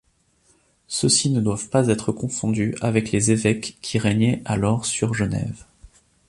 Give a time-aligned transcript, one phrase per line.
[0.87, 5.63] Ceux-ci ne doivent pas être confondus avec les évêques qui régnaient alors sur Genève.